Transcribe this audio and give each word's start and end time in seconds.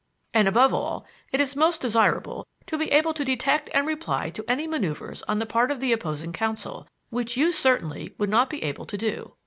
And, 0.33 0.47
above 0.47 0.73
all, 0.73 1.05
it 1.31 1.39
is 1.39 1.55
most 1.55 1.79
desirable 1.79 2.47
to 2.65 2.75
be 2.75 2.91
able 2.91 3.13
to 3.13 3.23
detect 3.23 3.69
and 3.71 3.85
reply 3.85 4.31
to 4.31 4.43
any 4.47 4.65
maneuvers 4.65 5.21
on 5.27 5.37
the 5.37 5.45
part 5.45 5.69
of 5.69 5.79
the 5.79 5.91
opposing 5.93 6.33
counsel, 6.33 6.87
which 7.11 7.37
you 7.37 7.51
certainly 7.51 8.15
would 8.17 8.27
not 8.31 8.49
be 8.49 8.63
able 8.63 8.87
to 8.87 8.97
do." 8.97 9.35